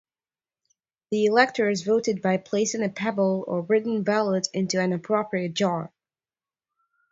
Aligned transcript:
The 1.11 1.25
electors 1.27 1.83
voted 1.83 2.23
by 2.23 2.37
placing 2.37 2.81
a 2.81 2.89
pebble 2.89 3.43
or 3.47 3.61
written 3.61 4.01
ballot 4.01 4.47
into 4.51 4.79
an 4.81 4.93
appropriate 4.93 5.53
jar. 5.53 5.93